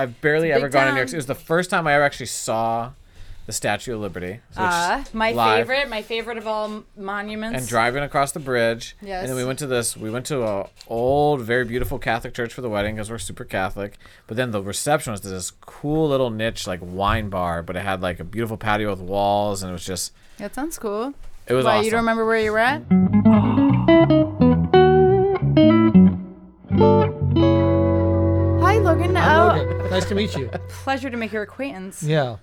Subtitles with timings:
[0.00, 1.08] I've barely ever gone to New York.
[1.08, 1.16] City.
[1.16, 2.92] It was the first time I ever actually saw
[3.46, 4.40] the Statue of Liberty.
[4.56, 5.66] Uh, my live.
[5.66, 7.58] favorite, my favorite of all monuments.
[7.58, 8.96] and driving across the bridge.
[9.02, 9.22] Yes.
[9.22, 9.96] And then we went to this.
[9.96, 13.44] We went to a old, very beautiful Catholic church for the wedding because we're super
[13.44, 13.98] Catholic.
[14.26, 18.00] But then the reception was this cool little niche like wine bar, but it had
[18.00, 21.12] like a beautiful patio with walls, and it was just that sounds cool.
[21.46, 21.84] it was Why awesome.
[21.86, 22.82] you don't remember where you were at?
[29.90, 30.48] Nice to meet you.
[30.68, 32.02] pleasure to make your acquaintance.
[32.02, 32.36] Yeah.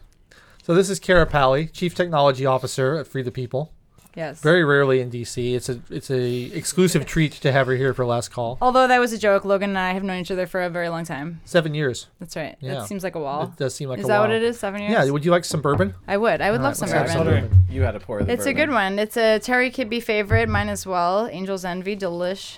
[0.63, 3.71] So this is Kara Pally, Chief Technology Officer at Free the People.
[4.15, 4.41] Yes.
[4.41, 5.53] Very rarely in DC.
[5.55, 8.57] It's a it's a exclusive treat to have her here for last call.
[8.61, 10.89] Although that was a joke, Logan and I have known each other for a very
[10.89, 11.39] long time.
[11.45, 12.07] Seven years.
[12.19, 12.57] That's right.
[12.59, 12.73] Yeah.
[12.79, 13.43] That seems like a wall.
[13.43, 14.27] It does seem like is a that while.
[14.27, 14.59] what it is?
[14.59, 14.91] Seven years?
[14.91, 15.09] Yeah.
[15.11, 15.93] Would you like some bourbon?
[16.07, 16.41] I would.
[16.41, 17.43] I would All love right, some let's have I was some bourbon.
[17.51, 18.97] wondering you had to pour the It's a good one.
[18.97, 21.27] It's a Terry Kibbe favorite, mine as well.
[21.27, 22.57] Angel's Envy, delish.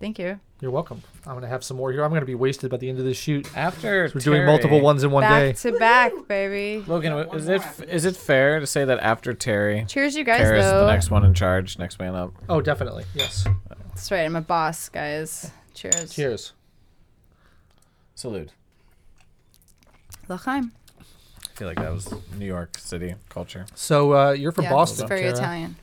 [0.00, 0.40] Thank you.
[0.60, 1.02] You're welcome.
[1.24, 2.02] I'm gonna have some more here.
[2.02, 3.48] I'm gonna be wasted by the end of this shoot.
[3.56, 5.52] After We're doing Terry- multiple ones in one back day.
[5.70, 6.84] to back, baby.
[6.84, 10.40] Logan, is it is it fair to say that after Terry, Cheers, you guys.
[10.40, 10.80] Kara's though.
[10.86, 12.32] the next one in charge, next man up?
[12.48, 13.04] Oh, definitely.
[13.14, 13.46] Yes.
[13.90, 14.22] That's right.
[14.24, 15.50] I'm a boss, guys.
[15.74, 16.12] Cheers.
[16.12, 16.52] Cheers.
[18.16, 18.50] Salute.
[20.28, 20.72] L'chaim.
[21.00, 23.66] I feel like that was New York City culture.
[23.76, 25.04] So uh, you're from yeah, Boston.
[25.04, 25.34] It's very Kara.
[25.34, 25.76] Italian.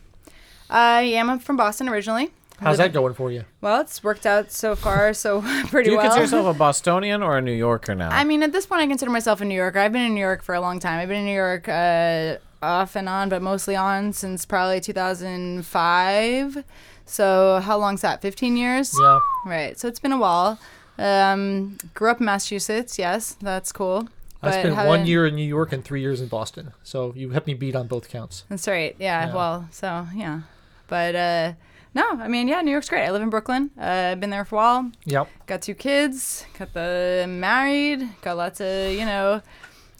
[0.69, 2.29] I am I'm from Boston originally.
[2.59, 3.43] How's that going for you?
[3.61, 5.83] Well, it's worked out so far, so pretty well.
[5.83, 6.05] Do you well.
[6.05, 8.09] consider yourself a Bostonian or a New Yorker now?
[8.09, 9.79] I mean, at this point, I consider myself a New Yorker.
[9.79, 10.99] I've been in New York for a long time.
[10.99, 16.63] I've been in New York uh, off and on, but mostly on since probably 2005.
[17.05, 18.21] So how long's that?
[18.21, 18.95] 15 years?
[18.99, 19.19] Yeah.
[19.45, 19.77] Right.
[19.79, 20.59] So it's been a while.
[20.97, 22.97] Um, grew up in Massachusetts.
[22.97, 24.07] Yes, that's cool.
[24.41, 26.71] I But spent one haven't- year in New York and three years in Boston.
[26.83, 28.43] So you helped me beat on both counts.
[28.49, 28.95] That's right.
[28.99, 29.35] Yeah, Yeah.
[29.35, 30.41] Well, so yeah,
[30.87, 31.53] but uh,
[31.95, 33.05] no, I mean, yeah, New York's great.
[33.05, 33.71] I live in Brooklyn.
[33.79, 34.91] Uh, I've been there for a while.
[35.05, 35.27] Yep.
[35.47, 36.45] Got two kids.
[36.59, 38.07] Got the married.
[38.21, 39.41] Got lots of you know,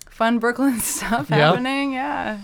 [0.09, 1.37] fun Brooklyn stuff Yeah.
[1.37, 1.93] happening.
[1.93, 2.39] Yeah.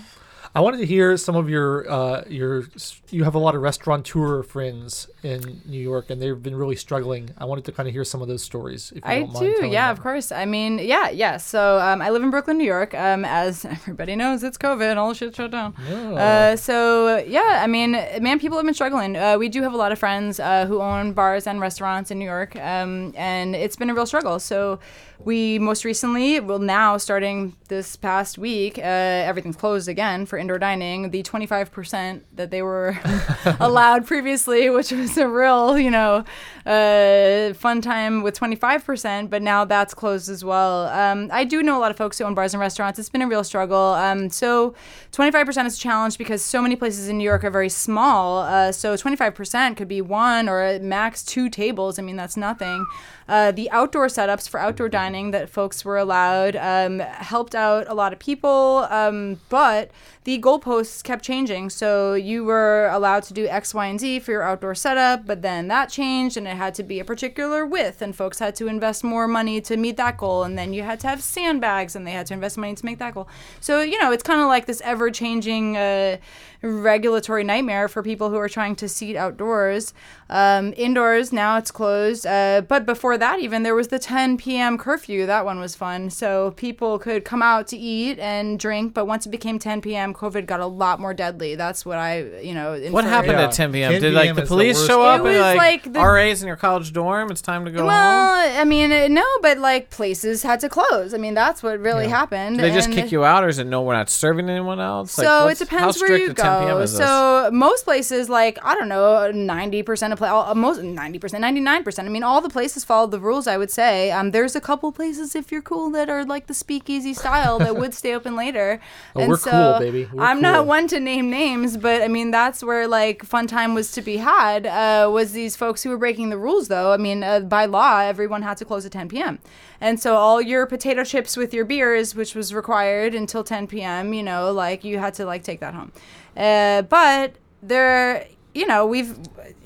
[0.54, 2.66] I wanted to hear some of your uh, your.
[3.10, 7.30] You have a lot of restaurateur friends in New York, and they've been really struggling.
[7.38, 8.92] I wanted to kind of hear some of those stories.
[8.94, 9.98] If you I don't mind do, yeah, them.
[9.98, 10.30] of course.
[10.30, 11.38] I mean, yeah, yeah.
[11.38, 12.94] So um, I live in Brooklyn, New York.
[12.94, 14.98] Um, as everybody knows, it's COVID.
[14.98, 15.74] All the shit shut down.
[15.90, 16.16] Oh.
[16.16, 19.16] Uh, so yeah, I mean, man, people have been struggling.
[19.16, 22.20] Uh, we do have a lot of friends uh, who own bars and restaurants in
[22.20, 24.38] New York, um, and it's been a real struggle.
[24.38, 24.80] So
[25.26, 30.60] we most recently, well, now starting this past week, uh, everything's closed again for indoor
[30.60, 31.12] dining.
[31.12, 33.00] The 25% that they were
[33.60, 36.26] allowed previously, which was a real, you know,
[36.66, 40.88] uh, fun time with 25%, but now that's closed as well.
[40.88, 43.00] Um, I do know a lot of folks who own bars and restaurants.
[43.00, 43.94] It's been a real struggle.
[43.94, 44.76] Um, so
[45.12, 48.40] 25% is a challenge because so many places in New York are very small.
[48.40, 52.00] Uh, so 25% could be one or max two tables.
[52.00, 52.86] I mean, that's nothing.
[53.28, 57.94] Uh, the outdoor setups for outdoor dining that folks were allowed um, helped out a
[57.94, 59.92] lot of people, um, but
[60.24, 61.70] the goalposts kept changing.
[61.72, 65.42] So you were allowed to do X, Y, and Z for your outdoor setup, but
[65.42, 68.68] then that changed and it had to be a particular width, and folks had to
[68.68, 70.44] invest more money to meet that goal.
[70.44, 73.00] And then you had to have sandbags, and they had to invest money to make
[73.00, 73.28] that goal.
[73.60, 76.18] So, you know, it's kind of like this ever changing uh,
[76.62, 79.94] regulatory nightmare for people who are trying to seat outdoors.
[80.30, 82.26] Um, indoors, now it's closed.
[82.26, 84.78] Uh, but before that, even, there was the 10 p.m.
[84.78, 85.26] curfew.
[85.26, 86.10] That one was fun.
[86.10, 90.11] So people could come out to eat and drink, but once it became 10 p.m.,
[90.14, 91.56] COVID got a lot more deadly.
[91.56, 93.46] That's what I, you know, What happened Yeah.
[93.46, 93.92] at 10 p.m.?
[93.94, 94.88] 10 Did like the is the police worst.
[94.88, 97.32] show It up and was like, like the- RAs in your college dorm?
[97.32, 97.88] It's time to go home.
[97.88, 101.14] Well, I mean, uh, no, but like places had to close.
[101.14, 102.12] I mean, that's what really Yeah.
[102.18, 102.58] happened.
[102.58, 103.82] Do they just and- kick you out, or is it no?
[103.82, 105.18] We're not serving anyone else.
[105.18, 106.68] Like, So it depends where you at 10 p.m.
[106.78, 106.80] go.
[106.80, 107.08] is this?
[107.08, 111.42] So most places, like I don't know, ninety percent of play, all, most ninety percent,
[111.42, 112.08] ninety nine percent.
[112.08, 113.48] I mean, all the places follow the rules.
[113.48, 114.12] I would say.
[114.12, 117.76] Um, there's a couple places if you're cool that are like the speakeasy style that
[117.76, 118.80] would stay open later.
[119.16, 120.01] Oh, and we're so cool, baby.
[120.12, 120.42] We're I'm cool.
[120.44, 124.02] not one to name names, but I mean that's where like fun time was to
[124.02, 124.66] be had.
[124.66, 126.92] Uh, was these folks who were breaking the rules though?
[126.94, 129.40] I mean, uh, by law, everyone had to close at 10 p.m.
[129.80, 134.14] And so all your potato chips with your beers, which was required until 10 p.m.,
[134.14, 135.92] you know, like you had to like take that home.
[136.38, 137.34] Uh, but
[137.64, 139.18] there, you know, we've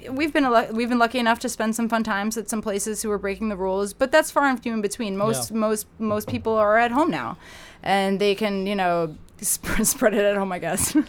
[0.10, 0.46] we've been
[0.76, 3.50] we've been lucky enough to spend some fun times at some places who are breaking
[3.50, 5.18] the rules, but that's far and few in between.
[5.18, 5.58] Most Yeah.
[5.58, 7.38] most most people are at home now,
[7.84, 10.96] and they can you know spread it at home, I guess.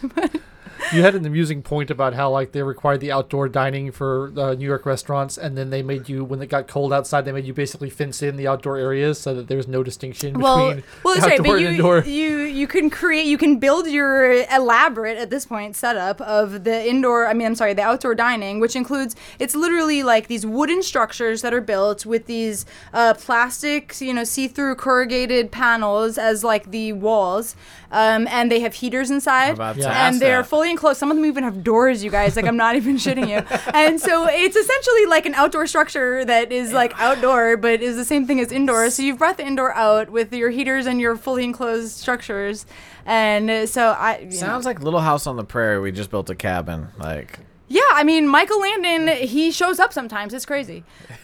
[0.93, 4.53] You had an amusing point about how like they required the outdoor dining for uh,
[4.53, 7.45] New York restaurants, and then they made you when it got cold outside, they made
[7.45, 10.83] you basically fence in the outdoor areas so that there was no distinction well, between
[11.03, 11.37] well, that's right.
[11.43, 11.99] But and you, indoor.
[12.01, 16.87] you you can create you can build your elaborate at this point setup of the
[16.89, 20.81] indoor I mean I'm sorry the outdoor dining which includes it's literally like these wooden
[20.83, 26.71] structures that are built with these uh, plastic you know see-through corrugated panels as like
[26.71, 27.55] the walls
[27.91, 29.89] um, and they have heaters inside about to Yeah.
[29.89, 30.47] ask and they're that.
[30.49, 30.99] fully enclosed.
[30.99, 32.35] Some of them even have doors you guys.
[32.35, 33.37] Like I'm not even shitting you.
[33.73, 38.05] And so it's essentially like an outdoor structure that is like outdoor but is the
[38.05, 38.89] same thing as indoor.
[38.89, 42.65] So you've brought the indoor out with your heaters and your fully enclosed structures.
[43.05, 44.69] And so I Sounds know.
[44.69, 45.79] like Little House on the Prairie.
[45.79, 46.87] We just built a cabin.
[46.97, 47.39] Like.
[47.69, 50.33] Yeah I mean Michael Landon he shows up sometimes.
[50.33, 50.83] It's crazy.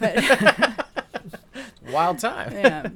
[1.90, 2.52] Wild time.
[2.52, 2.88] yeah.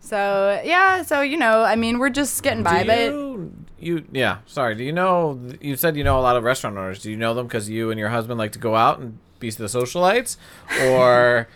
[0.00, 4.38] So yeah so you know I mean we're just getting by Do but you, yeah.
[4.46, 4.74] Sorry.
[4.74, 5.40] Do you know?
[5.60, 7.02] You said you know a lot of restaurant owners.
[7.02, 9.50] Do you know them because you and your husband like to go out and be
[9.50, 10.36] the socialites,
[10.82, 11.48] or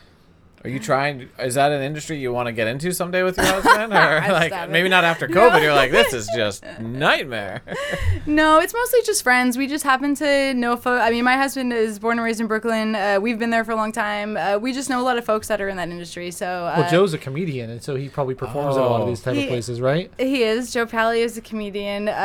[0.65, 1.29] are you trying?
[1.39, 4.71] Is that an industry you want to get into someday with your husband, or like
[4.71, 5.63] maybe not after COVID?
[5.63, 7.63] You're like, this is just nightmare.
[8.27, 9.57] No, it's mostly just friends.
[9.57, 11.03] We just happen to know folks.
[11.03, 12.95] I mean, my husband is born and raised in Brooklyn.
[12.95, 14.37] Uh, we've been there for a long time.
[14.37, 16.31] Uh, we just know a lot of folks that are in that industry.
[16.31, 19.07] So, uh, Well, Joe's a comedian, and so he probably performs at a lot of
[19.07, 19.11] Oh.
[19.11, 20.11] these type He- of places, right?
[20.19, 20.71] he is.
[20.75, 22.09] Joe Pally is a comedian.
[22.09, 22.17] Uh, I've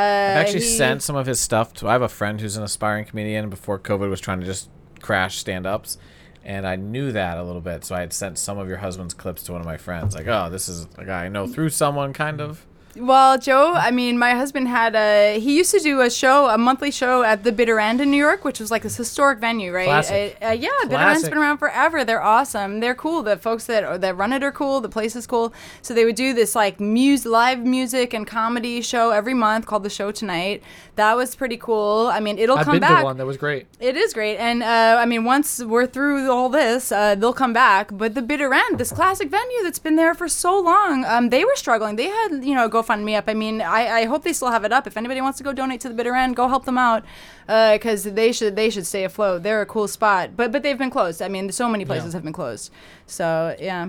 [0.42, 1.88] actually he- sent some of his stuff to.
[1.88, 3.48] I have a friend who's an aspiring comedian.
[3.48, 4.68] Before COVID was trying to just
[5.00, 5.96] crash stand-ups,
[6.44, 9.14] and I knew that a little bit, so I had sent some of your husband's
[9.14, 10.14] clips to one of my friends.
[10.14, 12.66] Like, oh, this is a guy I know through someone, kind of.
[12.96, 15.40] Well, Joe, I mean, my husband had a.
[15.40, 18.16] He used to do a show, a monthly show at the Bitter End in New
[18.16, 19.86] York, which was like this historic venue, right?
[19.86, 20.38] Classic.
[20.40, 22.04] Uh, uh, yeah, Bitter End's been around forever.
[22.04, 22.80] They're awesome.
[22.80, 23.22] They're cool.
[23.22, 24.80] The folks that that run it are cool.
[24.80, 25.52] The place is cool.
[25.82, 29.82] So they would do this like muse, live music and comedy show every month called
[29.82, 30.62] the Show Tonight.
[30.96, 32.08] That was pretty cool.
[32.12, 33.00] I mean, it'll I've come been back.
[33.00, 33.66] to one that was great.
[33.80, 37.52] It is great, and uh, I mean, once we're through all this, uh, they'll come
[37.52, 37.90] back.
[37.92, 41.44] But the Bitter End, this classic venue that's been there for so long, um, they
[41.44, 41.96] were struggling.
[41.96, 43.24] They had, you know, GoFundMe up.
[43.28, 44.86] I mean, I, I hope they still have it up.
[44.86, 47.04] If anybody wants to go donate to the Bitter End, go help them out,
[47.48, 49.42] uh, because they should they should stay afloat.
[49.42, 51.22] They're a cool spot, but but they've been closed.
[51.22, 52.16] I mean, so many places Yeah.
[52.18, 52.70] have been closed.
[53.06, 53.86] So yeah.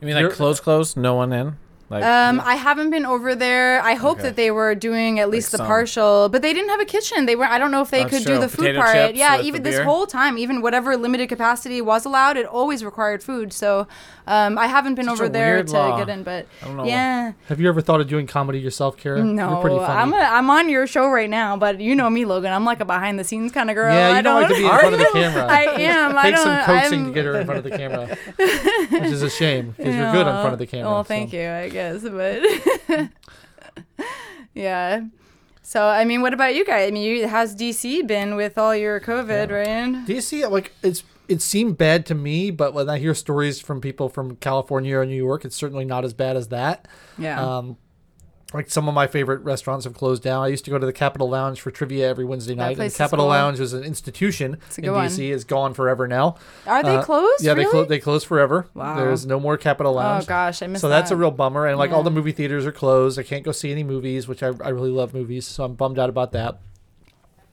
[0.00, 1.56] You mean like You're- close, close, no one in?
[1.90, 3.80] Like, Um, I haven't been over there.
[3.82, 4.24] I hope Okay.
[4.24, 5.66] that they were doing at least the some.
[5.66, 7.24] partial, but they didn't have a kitchen.
[7.24, 7.46] They were.
[7.46, 9.14] I don't know if they That's could do the food Potato part.
[9.14, 13.54] Yeah, even this whole time, even whatever limited capacity was allowed, it always required food.
[13.54, 13.86] So,
[14.26, 15.96] um, I haven't been Such over there to law.
[15.98, 16.22] get in.
[16.24, 16.84] But I don't know.
[16.84, 19.24] yeah, Have you ever thought of doing comedy yourself, Kara?
[19.24, 19.94] no, You're pretty funny.
[20.00, 22.52] I'm a, I'm on your show right now, but you know me, Logan.
[22.52, 23.94] I'm like a behind the scenes kind of girl.
[23.94, 25.46] yeah, I you don't like to be in front of the camera.
[25.48, 26.18] I am.
[26.18, 26.44] I Take don't.
[26.44, 28.16] some coaxing I'm, to get her in front of the camera,
[28.90, 30.90] which is a shame because you're good in front of the camera.
[30.90, 31.36] Well, thank so.
[31.38, 33.08] you, I guess, but
[34.54, 35.02] yeah.
[35.62, 36.88] So, I mean, what about you guys?
[36.88, 40.06] I mean, you, how's DC been with all your COVID, Ryan?
[40.06, 44.08] DC, like it's it seemed bad to me, but when I hear stories from people
[44.08, 46.88] from California or New York, it's certainly not as bad as that.
[47.18, 47.40] Yeah.
[47.40, 47.76] Um,
[48.54, 50.42] like some of my favorite restaurants have closed down.
[50.42, 52.78] I used to go to the Capitol Lounge for trivia every Wednesday night.
[52.78, 53.28] And is Capitol cool.
[53.30, 54.84] Lounge is an institution in.
[54.84, 55.30] DC.
[55.30, 56.36] is gone forever now.
[56.66, 57.44] Are they Uh, closed?
[57.44, 57.70] Yeah, they really?
[57.70, 58.66] clo- they close forever.
[58.74, 58.96] Wow.
[58.96, 60.24] There's no more Capitol Lounge.
[60.24, 61.66] Oh gosh, I missed so that's a real bummer.
[61.66, 63.18] And like all the movie theaters are closed.
[63.18, 65.46] I can't go see any movies, which I, I really love movies.
[65.46, 66.58] So I'm bummed out about that.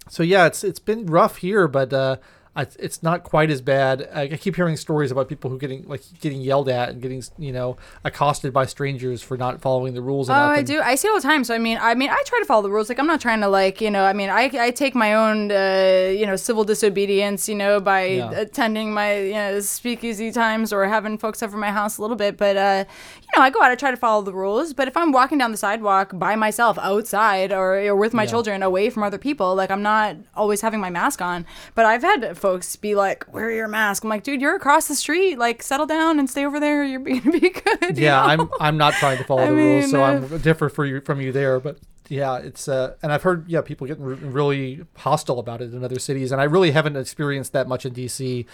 [0.08, 2.18] So yeah, it's it's been rough here, but uh,
[2.58, 4.08] it's not quite as bad.
[4.14, 7.52] I, keep hearing stories about people who getting like getting yelled at and getting you
[7.52, 10.30] know accosted by strangers for not following the rules.
[10.30, 10.34] Oh.
[10.34, 10.80] I do.
[10.82, 11.44] I see it all the time.
[11.44, 12.88] So I mean, I mean, I try to follow the rules.
[12.90, 15.52] Like I'm not trying to like, you know, I mean, I, I take my own,
[15.52, 18.32] uh, you know, civil disobedience, you know, by Yeah.
[18.32, 22.38] attending my you know, speakeasy times or having folks over my house a little bit.
[22.38, 22.86] But uh,
[23.22, 23.72] you know, I go out.
[23.72, 24.74] I try to follow the rules.
[24.74, 28.30] But if I'm walking down the sidewalk by myself outside or, or with my Yeah.
[28.30, 31.46] children away from other people, like I'm not always having my mask on.
[31.74, 34.94] But I've had folks be like, "Wear your mask." I'm like, "Dude, you're across the
[34.94, 35.40] street.
[35.40, 36.84] Like, settle down and stay over there.
[36.84, 38.24] You're gonna be good." yeah?
[38.24, 41.02] I'm I'm not trying to follow I the rules, so mean, I'm different for you
[41.02, 41.60] from you there.
[41.60, 45.74] But yeah, it's uh, and I've heard yeah people getting re- really hostile about it
[45.74, 48.46] in other cities, and I really haven't experienced that much in DC.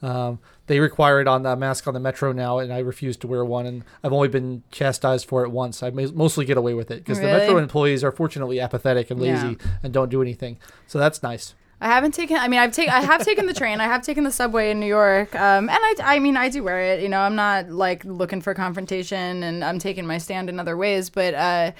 [0.00, 3.26] Um, they require it on the mask on the metro now, and I refuse to
[3.26, 5.82] wear one, and I've only been chastised for it once.
[5.82, 9.58] I mostly get away with it because the metro employees are fortunately apathetic and lazy
[9.82, 11.54] and don't do anything, so that's nice.
[11.82, 12.36] I haven't taken.
[12.36, 12.92] I mean, I've taken.
[12.92, 13.80] I have taken the train.
[13.80, 15.34] I have taken the subway in New York.
[15.34, 15.94] Um, and I.
[16.02, 17.02] I mean, I do wear it.
[17.02, 20.76] You know, I'm not like looking for confrontation, and I'm taking my stand in other
[20.76, 21.08] ways.
[21.08, 21.72] But uh,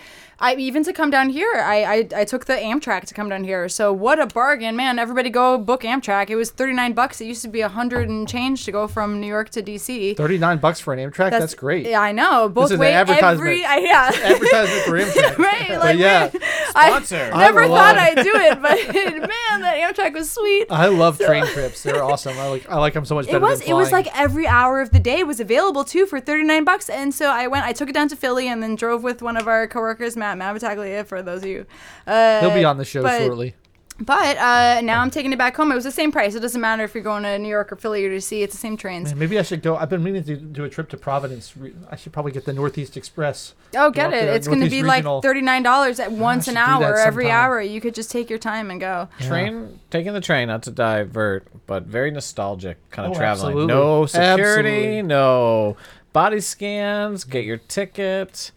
[0.43, 3.45] I even to come down here, I, I I took the Amtrak to come down
[3.45, 3.69] here.
[3.69, 4.99] So what a bargain, man!
[4.99, 6.31] Everybody go book Amtrak.
[6.31, 7.21] It was 39 bucks.
[7.21, 10.17] It used to be a hundred and change to go from New York to DC.
[10.17, 11.87] Thirty nine bucks for an Amtrak, that's, great.
[11.87, 12.49] Yeah, I know.
[12.49, 12.95] Both is an ways.
[12.95, 13.41] advertisement.
[13.41, 13.65] Every.
[13.67, 14.11] I, yeah.
[14.15, 15.39] Advertisement for Amtrak.
[15.51, 15.69] right.
[15.69, 17.31] But Like yeah, man, Sponsor.
[17.35, 20.67] I Never love- thought I'd do it, but man, that Amtrak was sweet.
[20.71, 21.83] I love train trips.
[21.83, 22.39] They're awesome.
[22.39, 23.39] I like I like them so much better.
[23.39, 26.19] It was than it was like every hour of the day was available too for
[26.19, 29.03] 39 bucks and so I went I took it down to Philly and then drove
[29.03, 31.67] with one of our coworkers Matt Matt Battaglia for those of you
[32.07, 33.55] uh, he'll be on the show but- shortly.
[34.03, 36.61] but uh, now I'm taking it back home it was the same price it doesn't
[36.61, 39.11] matter if you're going to New York or Philly or DC it's the same trains
[39.11, 39.77] Man, maybe I should go.
[39.77, 41.53] I've been meaning to do a trip to Providence.
[41.91, 43.55] I should probably get the Northeast Express.
[43.77, 47.25] oh get it it's going to Northeast be like $39 at once an hour every
[47.25, 47.39] sometime.
[47.51, 50.71] hour you could just take your time and go Train, taking the train, not to
[50.71, 53.49] divert, but very nostalgic kind of Oh, traveling.
[53.53, 53.75] absolutely.
[53.75, 55.03] No security, Absolutely.
[55.03, 55.77] no
[56.15, 57.25] body scans.
[57.25, 58.51] Get your ticket.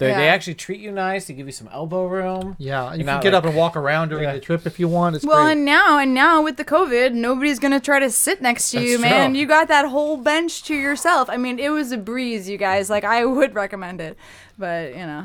[0.00, 1.26] They, they actually treat you nice.
[1.26, 2.56] They give you some elbow room.
[2.58, 4.32] Yeah, you You're can get like- up and walk around during Yeah.
[4.32, 5.14] the trip if you want.
[5.16, 5.52] It's Well, great.
[5.52, 8.88] and now and now with the COVID, nobody's gonna try to sit next to That's
[8.88, 9.08] you, true.
[9.08, 9.34] man.
[9.34, 11.30] You got that whole bench to yourself.
[11.30, 12.88] I mean, it was a breeze, you guys.
[12.90, 14.16] Like I would recommend it,
[14.58, 15.24] but you know,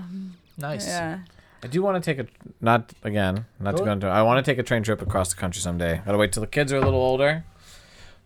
[0.58, 0.86] nice.
[0.88, 1.20] yeah.
[1.64, 2.28] I do want to take a
[2.62, 4.08] not again, not to Go go into.
[4.08, 6.02] I want to take a train trip across the country someday.
[6.06, 7.44] Gotta wait till the kids are a little older.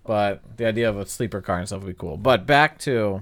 [0.10, 2.18] But the idea of a sleeper car and stuff would be cool.
[2.18, 3.22] But back to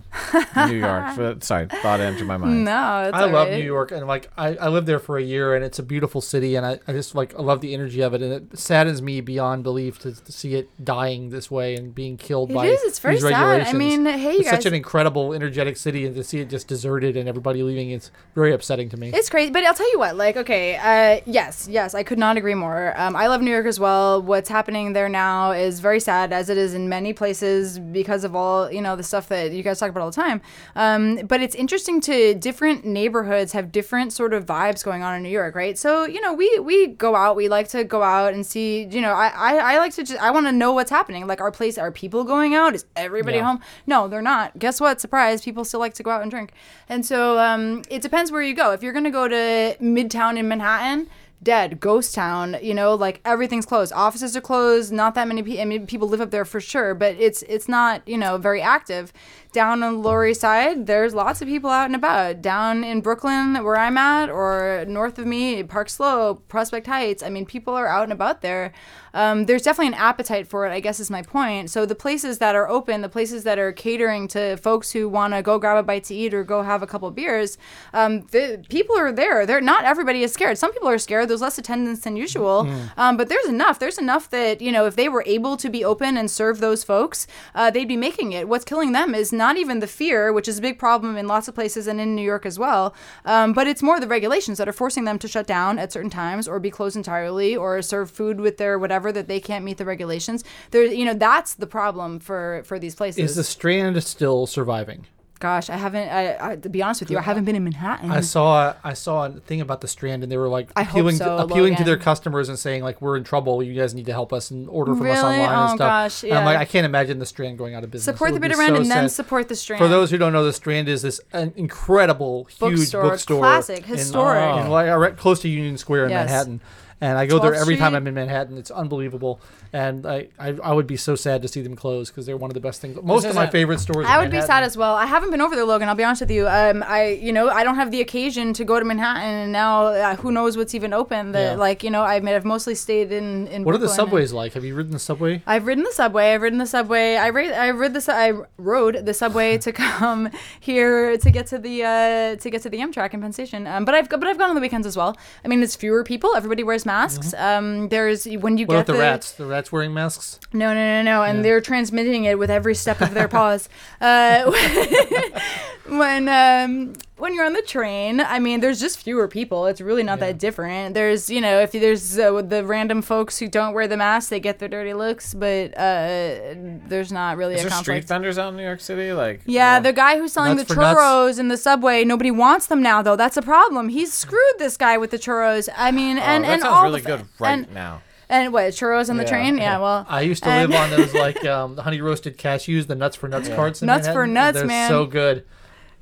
[0.69, 1.09] New York.
[1.15, 2.63] For- Sorry, thought it entered my mind.
[2.63, 3.51] No, it's I love alright.
[3.59, 6.21] New York, and like I, I lived there for a year, and it's a beautiful
[6.21, 9.01] city, and I, I just like I love the energy of it, and it saddens
[9.01, 12.67] me beyond belief to, to see it dying this way and being killed It by
[12.67, 12.81] is.
[12.83, 13.67] It's very these sad.
[13.67, 14.63] I mean, hey, you it's guys.
[14.63, 18.11] such an incredible, energetic city, and to see it just deserted and everybody leaving, it's
[18.33, 19.11] very upsetting to me.
[19.13, 20.15] It's crazy, but I'll tell you what.
[20.15, 22.93] Like, okay, uh, yes, yes, I could not agree more.
[22.95, 24.21] Um, I love New York as well.
[24.21, 28.35] What's happening there now is very sad, as it is in many places because of
[28.35, 30.39] all you know the stuff that you guys talk about all the time.
[30.75, 35.23] Um, but it's interesting to different neighborhoods have different sort of vibes going on in
[35.23, 35.77] New York, right?
[35.77, 38.85] So you know, we we go out, we like to go out and see.
[38.85, 41.27] You know, I I, I like to just I want to know what's happening.
[41.27, 42.75] Like our place, are people going out?
[42.75, 43.43] Is everybody Yeah.
[43.45, 43.59] home?
[43.85, 44.57] No, they're not.
[44.59, 45.01] Guess what?
[45.01, 45.41] Surprise!
[45.41, 46.51] People still like to go out and drink,
[46.87, 48.71] and so um, it depends where you go.
[48.71, 51.07] If you're gonna go to Midtown in Manhattan,
[51.41, 52.57] dead ghost town.
[52.61, 53.93] You know, like everything's closed.
[53.93, 54.91] Offices are closed.
[54.91, 55.61] Not that many people.
[55.61, 58.61] I mean, people live up there for sure, but it's it's not you know very
[58.61, 59.13] active.
[59.53, 62.41] Down on the Lower East Side, there's lots of people out and about.
[62.41, 67.23] Down in Brooklyn, where I'm at, or north of me, Park Slope, Prospect Heights.
[67.23, 68.73] I mean, people are out and about there.
[69.13, 70.71] Um, there's definitely an appetite for it.
[70.71, 71.71] I guess is my point.
[71.71, 75.33] So the places that are open, the places that are catering to folks who want
[75.33, 77.57] to go grab a bite to eat or go have a couple beers,
[77.93, 79.45] um, the people are there.
[79.45, 80.57] They're not everybody is scared.
[80.57, 81.26] Some people are scared.
[81.27, 82.67] There's less attendance than usual,
[82.97, 83.79] um, but there's enough.
[83.79, 86.83] There's enough that you know if they were able to be open and serve those
[86.83, 88.47] folks, uh, they'd be making it.
[88.47, 91.47] What's killing them is not even the fear, which is a big problem in lots
[91.47, 92.93] of places and in New York as well,
[93.25, 96.09] um, but it's more the regulations that are forcing them to shut down at certain
[96.09, 99.77] times or be closed entirely or serve food with their whatever that they can't meet
[99.77, 100.43] the regulations.
[100.71, 103.31] There, you know, that's the problem for for these places.
[103.31, 105.05] Is the Strand still surviving?
[105.39, 106.09] Gosh, I haven't.
[106.09, 108.11] I, I, to be honest with you, I haven't been in Manhattan.
[108.11, 111.17] I saw I saw a thing about the Strand, and they were like I appealing
[111.17, 113.61] so, to, appealing to their customers and saying like we're in trouble.
[113.61, 115.39] You guys need to help us and order from us Really?
[115.39, 115.77] online and Oh, stuff.
[115.79, 116.57] gosh, And I'm like.
[116.57, 118.05] I can't imagine the Strand going out of business.
[118.05, 119.79] support the would bit around so and then support the strand.
[119.79, 123.87] For those who don't know, the Strand is this an incredible, huge Bookstore, bookstore, classic,
[123.87, 124.41] in- historic.
[124.43, 126.29] Uh, in, like, close to Union Square in Yes.
[126.29, 126.61] Manhattan.
[126.99, 128.57] And I go there 12th every time I'm in Manhattan.
[128.57, 129.39] It's unbelievable,
[129.71, 132.49] and I, I, I would be so sad to see them close because they're one
[132.49, 132.97] of the best things.
[133.03, 134.07] Most of my favorite stores.
[134.07, 134.95] I would be sad as well.
[134.95, 135.89] I haven't been over there, Logan.
[135.89, 136.47] I'll be honest with you.
[136.47, 139.85] Um, I, you know, I don't have the occasion to go to Manhattan, and now
[139.87, 141.33] uh, who knows what's even open?
[141.33, 141.53] Yeah.
[141.53, 143.63] like, you know, I mean, I've mostly stayed in in.
[143.63, 144.53] What are the subways like?
[144.53, 145.43] Have you ridden the subway?
[145.45, 146.33] I've ridden the subway.
[146.33, 147.15] I've ridden the subway.
[147.17, 147.51] I ride.
[147.51, 148.01] I rid the.
[148.01, 152.63] su- I rode the subway to come here to get to the uh, to get
[152.63, 153.67] to the Amtrak in Penn Station.
[153.67, 155.15] Um, but I've but I've gone on the weekends as well.
[155.45, 156.35] I mean, it's fewer people.
[156.35, 157.33] Everybody wears masks.
[157.35, 158.73] Um, there's when you Mm-hmm.
[158.75, 159.31] What get about the rats?
[159.33, 160.39] The rats wearing masks?
[160.53, 161.21] No, no, no, no.
[161.23, 163.69] And they're transmitting it with every step of their paws.
[164.01, 164.51] Uh,
[165.87, 169.65] when um, when you're on the train, I mean, there's just fewer people.
[169.65, 170.27] It's really not Yeah.
[170.27, 170.93] that different.
[170.93, 174.39] There's, you know, if there's uh, the random folks who don't wear the mask, they
[174.39, 176.53] get their dirty looks, but uh,
[176.87, 179.13] there's not really Is a there street vendors out in New York City?
[179.13, 180.99] Like Yeah, the guy who's selling Nuts the nuts?
[180.99, 183.15] churros in the subway, nobody wants them now, though.
[183.15, 183.89] That's a problem.
[183.89, 185.69] He's screwed this guy with the churros.
[185.75, 188.01] I mean, Oh, and that and sounds all really the, good right and, now.
[188.29, 189.29] and what churros on the Yeah.
[189.29, 189.57] train?
[189.57, 192.95] Yeah, well, I used to And- live on those like um, honey roasted cashews, the
[192.95, 193.81] nuts for nuts carts.
[193.81, 194.89] In Nuts for nuts, They're man.
[194.89, 195.45] So good.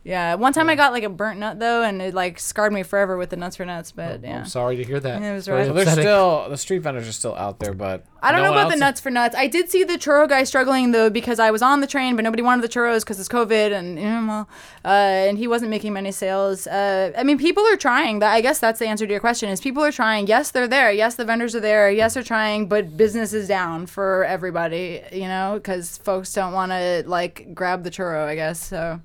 [0.05, 2.83] Yeah, one time I got like a burnt nut though, and it like scarred me
[2.83, 3.91] forever with the nuts for nuts.
[3.91, 5.19] But yeah, I'm sorry to hear that.
[5.19, 5.67] Yeah, it was Very rough.
[5.69, 8.53] So they're still the street vendors are still out there, but I don't no know
[8.53, 9.35] about the nuts for nuts.
[9.35, 12.21] I did see the churro guy struggling though because I was on the train, but
[12.21, 14.49] nobody wanted the churros because it's COVID, and you know, well,
[14.85, 14.89] uh,
[15.27, 16.67] and he wasn't making many sales.
[16.67, 18.19] Uh, I mean, people are trying.
[18.19, 20.27] That I guess that's the answer to your question: is people are trying.
[20.27, 20.91] Yes, they're there.
[20.91, 21.89] Yes, the vendors are there.
[21.89, 25.01] Yes, they're trying, but business is down for everybody.
[25.11, 28.27] You know, because folks don't want to like grab the churro.
[28.27, 29.01] I guess so.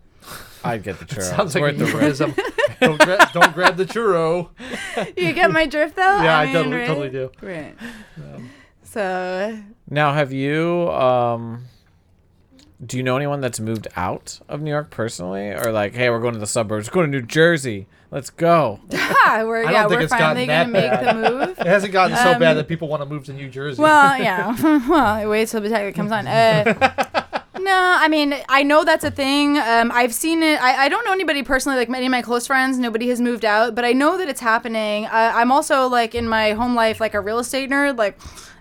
[0.64, 1.23] I'd get the churro.
[1.37, 2.21] Sounds like worth the risk.
[2.21, 2.35] euphemism.
[2.81, 4.49] don't, gra- don't grab the churro.
[5.17, 6.02] you get my drift though.
[6.23, 6.87] Yeah, I, mean, totally, right?
[6.87, 7.31] totally do.
[7.43, 7.76] Right.
[8.83, 11.64] So Now, have you um
[12.85, 16.19] do you know anyone that's moved out of New York personally or like, hey, we're
[16.21, 17.87] going to the suburbs, go to New Jersey.
[18.11, 18.81] Let's go.
[18.88, 21.59] yeah, we're don't yeah think we're it's finally gotten gonna that make the move.
[21.61, 23.81] It hasn't gotten so bad Um, that people want to move to New Jersey.
[23.81, 24.88] Well, yeah.
[24.88, 26.26] well, wait till the tag comes on.
[26.26, 27.20] Uh,
[27.64, 29.59] no, I mean, I know that's a thing.
[29.59, 30.61] Um, I've seen it.
[30.62, 32.79] I, I don't know anybody personally, like many of my close friends.
[32.79, 35.07] Nobody has moved out, but I know that it's happening.
[35.07, 38.19] Uh, I'm also like in my home life, like a real estate nerd, like.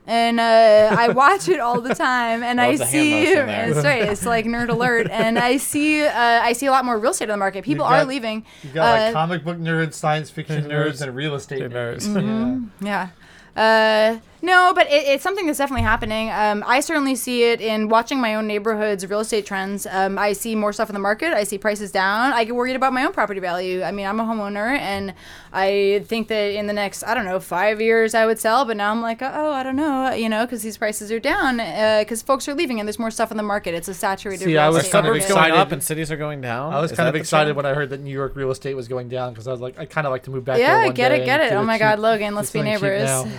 [0.08, 3.84] And uh, I watch it all the time, and I Love the hand see it's
[3.86, 4.01] right.
[4.10, 7.25] It's like nerd alert, and I see uh, I see a lot more real estate
[7.29, 7.63] on the market.
[7.63, 8.44] People got- are leaving.
[8.63, 10.94] you got like uh, comic book nerds, science fiction Nerds.
[10.94, 12.08] nerds, and real estate Nerds.
[12.08, 12.70] nerds.
[12.82, 13.10] Yeah.
[13.56, 14.20] Yeah.
[14.41, 16.29] Uh, no, but it, it's something that's definitely happening.
[16.31, 19.86] Um, I certainly see it in watching my own neighborhood's real estate trends.
[19.89, 21.34] Um, I see more stuff in the market.
[21.34, 22.34] I see prices down.
[22.34, 23.81] I get worried about my own property value.
[23.84, 25.13] I mean, I'm a homeowner, and
[25.53, 28.65] I think that in the next, I don't know, five years I would sell.
[28.65, 31.58] But now I'm like, oh, I don't know, you know, because these prices are down,
[32.01, 33.74] because folks are leaving, and there's more stuff in the market.
[33.74, 34.46] It's a saturated.
[34.46, 35.34] See, real I was estate kind of Suburbs market.
[35.34, 35.60] going excited.
[35.62, 36.74] up and cities are going down.
[36.74, 38.88] I was Is kind of excited when I heard that New York real estate was
[38.88, 40.86] going down because I was like, I kind of like to move back there Yeah,
[40.86, 41.53] one get day it, get it.
[41.53, 41.81] Oh my cheap.
[41.81, 43.10] God, Logan, let's be neighbors.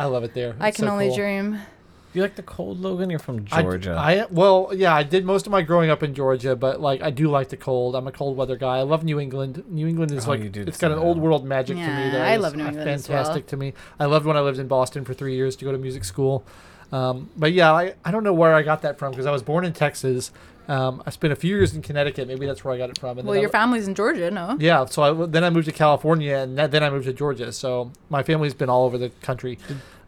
[0.00, 0.06] now.
[0.06, 0.56] I love it there.
[0.60, 1.16] I can so only cool.
[1.16, 1.58] dream.
[2.12, 3.08] you like the cold, Logan?
[3.10, 3.92] You're from Georgia.
[3.92, 7.10] I, well, yeah, I did most of my growing up in Georgia, but like I
[7.10, 7.94] do like the cold.
[7.94, 8.78] I'm a cold weather guy.
[8.78, 9.62] I love New England.
[9.68, 11.88] New England is Oh, like it's got an old world magic to me.
[11.88, 13.48] Yeah, That I love New England as Fantastic well.
[13.50, 13.74] to me.
[13.98, 16.44] I loved when I lived in Boston for three years to go to music school.
[16.92, 19.44] Um, but yeah, I, I don't know where I got that from because I was
[19.44, 20.32] born in Texas.
[20.68, 22.28] Um, I spent a few years in Connecticut.
[22.28, 23.18] Maybe that's where I got it from.
[23.18, 24.56] And Well, then I- your family's in Georgia, no?
[24.60, 27.50] yeah, so I, then I moved to California, and that, then I moved to Georgia.
[27.52, 29.58] So my family's been all over the country.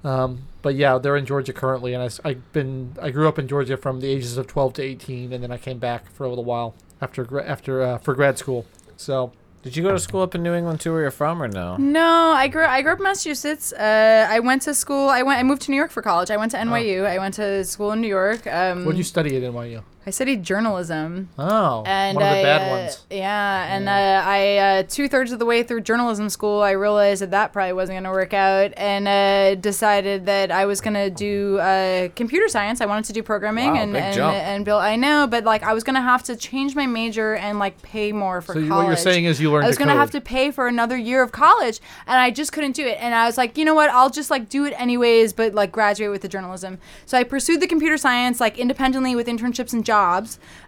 [0.04, 3.46] Um, but yeah, they're in Georgia currently, and I, have been I grew up in
[3.48, 6.28] Georgia from the ages of 12 to 18, and then I came back for a
[6.28, 8.66] little while after after uh, for grad school.
[8.96, 9.32] So
[9.62, 11.76] Did you go to school up in New England too, where you're from, or no?
[11.76, 13.72] No, I grew I grew up in Massachusetts.
[13.72, 15.08] Uh, I went to school.
[15.08, 15.38] I went.
[15.38, 16.30] I moved to New York for college.
[16.32, 17.06] I went to NYU.
[17.06, 18.44] I went to school in New York.
[18.48, 19.82] Um, what did you study at NYU?
[20.04, 21.28] I studied journalism.
[21.38, 23.04] Oh, And one of the I, bad uh, ones.
[23.10, 27.22] Yeah, and uh, I uh, two thirds of the way through journalism school, I realized
[27.22, 30.94] that that probably wasn't going to work out, and uh, decided that I was going
[30.94, 32.80] to do uh, computer science.
[32.80, 34.34] I wanted to do programming Wow, and big and, jump.
[34.36, 34.82] and build.
[34.82, 37.80] I know, but like I was going to have to change my major and like
[37.82, 38.70] pay more for So college.
[38.70, 40.96] what you're saying is you learned I was to gonna have to pay for another
[40.96, 42.98] year of college, and I just couldn't do it.
[43.00, 43.88] And I was like, you know what?
[43.90, 46.78] I'll just like do it anyways, but like graduate with the journalism.
[47.06, 49.91] So I pursued the computer science like independently with internships and jobs.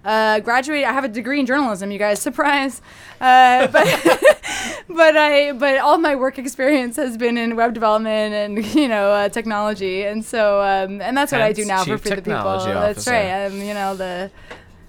[0.05, 0.87] Uh, graduated.
[0.87, 1.91] I have a degree in journalism.
[1.91, 2.83] You guys, surprise.
[3.21, 3.87] Uh, but
[4.89, 9.11] but I but all my work experience has been in web development and you know
[9.11, 12.33] uh, technology, and so um, and that's what I do now for, for the people.
[12.33, 13.31] technology That's right.
[13.47, 14.31] I'm you know the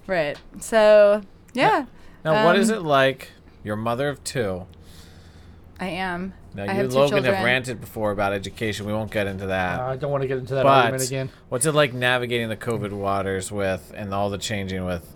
[0.07, 0.37] right.
[0.59, 1.21] So
[1.53, 1.85] yeah.
[2.23, 3.31] Now, what is Um, it like?
[3.63, 4.65] You're mother of two.
[5.79, 6.33] I am.
[6.55, 7.33] Now, I you have two Logan children.
[7.35, 8.85] have ranted before about education.
[8.85, 9.79] We won't get into that.
[9.79, 11.29] Uh, I don't want to get into that but argument again.
[11.49, 15.11] what's it like navigating the COVID waters with and all the changing with?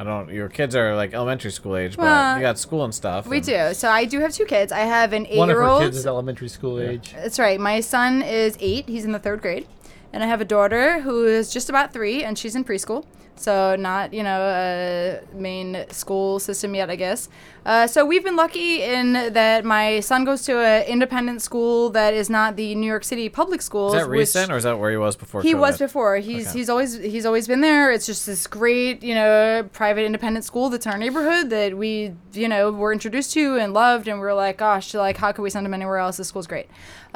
[0.00, 0.32] I don't.
[0.32, 3.26] Your kids are like elementary school age, but Well, you got school and stuff.
[3.26, 3.74] We and- do.
[3.74, 4.70] So I do have two kids.
[4.72, 5.82] I have an One of her eight-year-old.
[5.82, 7.12] kids is elementary school age.
[7.14, 7.58] That's right.
[7.58, 8.88] My son is eight.
[8.88, 9.66] He's in the third grade,
[10.12, 13.04] and I have a daughter who is just about three, and she's in preschool.
[13.36, 17.28] So not you know a main school system yet, I guess.
[17.64, 22.14] Uh, so we've been lucky in that my son goes to an independent school that
[22.14, 23.94] is not the New York City public schools.
[23.94, 25.42] Is that recent, or is that where he was before?
[25.42, 26.16] he was before.
[26.16, 26.58] He's Okay.
[26.58, 27.92] he's always he's always been there.
[27.92, 32.14] It's just this great, you know, private independent school that's in our neighborhood that we,
[32.32, 35.42] you know, were introduced to and loved, and we are like, gosh, like how could
[35.42, 36.16] we send him anywhere else?
[36.16, 36.66] This school's great.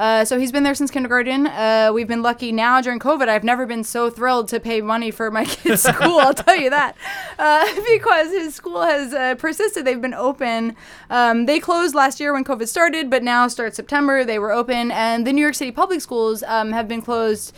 [0.02, 1.46] Uh, so he's been there since kindergarten.
[1.46, 3.28] Uh, we've been lucky now during COVID.
[3.28, 6.18] I've never been so thrilled to pay money for my kid's school.
[6.18, 6.96] I'll tell you that,
[7.38, 9.84] uh, because his school has uh, persisted.
[9.84, 10.74] They've been open.
[11.08, 14.90] Um, they closed last year when COVID started, but now start September they were open,
[14.90, 17.54] and the New York City public schools um, have been closed.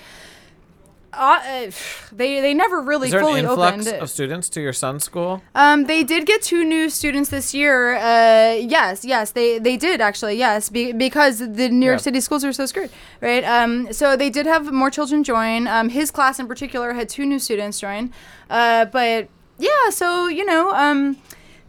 [1.16, 1.70] Uh, uh,
[2.12, 4.03] they they never really Is there an fully influx opened.
[4.03, 5.42] of students to your son's school?
[5.55, 7.96] Um, they did get two new students this year.
[7.96, 10.37] Uh, yes, yes, they they did actually.
[10.37, 12.03] Yes, be, because the New York Yeah.
[12.03, 13.44] City schools are so screwed, right?
[13.44, 15.66] Um, so they did have more children join.
[15.66, 18.12] Um, his class in particular had two new students join.
[18.50, 21.16] Uh, but yeah, so you know, um.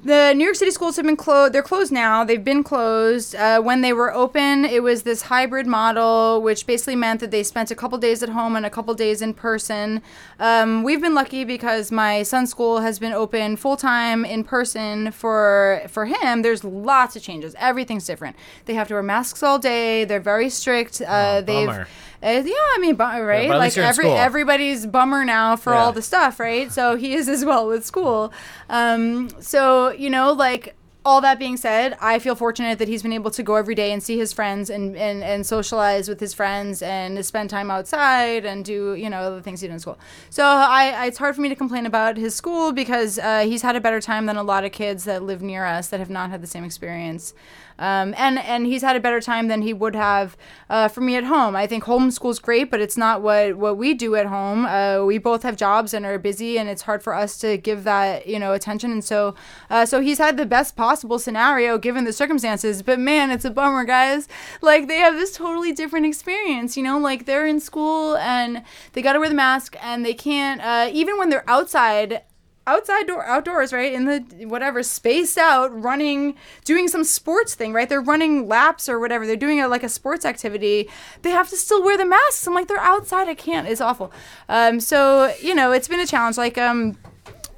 [0.04, 1.54] The New York City schools have been closed.
[1.54, 2.24] They're closed now.
[2.24, 3.34] They've been closed.
[3.34, 7.42] Uh, when they were open, it was this hybrid model, which basically meant that they
[7.42, 10.04] spent a couple days at home and a couple days in person.
[10.40, 15.12] Um, we've been lucky because my son's school has been open full time in person
[15.12, 16.44] for for him.
[16.44, 17.56] There's lots of changes.
[17.58, 18.36] Everything's different.
[18.66, 20.06] They have to wear masks all day.
[20.06, 21.02] They're very strict.
[21.02, 21.88] Uh, they've bummer.
[22.22, 23.50] uh, yeah, I mean, right?
[23.50, 24.18] at like least you're in every school.
[24.18, 26.72] everybody's bummer now for all the stuff, right?
[26.72, 28.32] So he is as well with school.
[28.70, 33.14] Um, so you know, like all that being said, I feel fortunate that he's been
[33.14, 36.34] able to go every day and see his friends and, and, and socialize with his
[36.34, 40.00] friends and spend time outside and do, you know, the things he did in school.
[40.32, 43.62] So I, I it's hard for me to complain about his school because uh, he's
[43.62, 46.10] had a better time than a lot of kids that live near us that have
[46.10, 47.36] not had the same experience.
[47.78, 50.38] Um, and and he's had a better time than he would have
[50.70, 51.56] uh, for me at home.
[51.56, 54.66] I think homeschool's great, but it's not what what we do at home.
[54.66, 57.84] Uh, we both have jobs and are busy, and it's hard for us to give
[57.84, 58.92] that you know attention.
[58.92, 59.36] And so
[59.70, 62.82] uh, so he's had the best possible scenario given the circumstances.
[62.82, 64.28] But man, it's a bummer, guys.
[64.62, 66.78] Like they have this totally different experience.
[66.78, 70.14] You know, like they're in school and they got to wear the mask, and they
[70.14, 72.22] can't uh, even when they're outside
[72.68, 77.88] outside door outdoors right in the whatever spaced out running doing some sports thing right?
[77.90, 79.28] They're running laps or whatever.
[79.28, 80.90] They're doing a, like a sports activity.
[81.22, 82.46] They have to still wear the masks.
[82.48, 83.28] I'm like they're outside.
[83.28, 83.68] I can't.
[83.68, 84.12] It's awful.
[84.50, 86.38] Um, so you know it's been a challenge.
[86.38, 86.98] Like um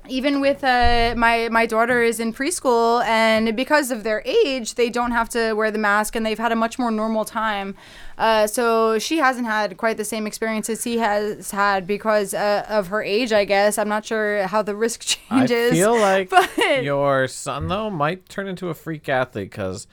[0.09, 4.89] even with uh, my my daughter is in preschool and because of their age they
[4.89, 7.75] don't have to wear the mask and they've had a much more normal time.
[8.17, 12.65] Uh, so she hasn't had quite the same experience as he has had because uh,
[12.67, 13.77] of her age i guess.
[13.77, 18.27] I'm not sure how the risk changes I feel like but- your son though might
[18.29, 19.87] turn into a freak athlete because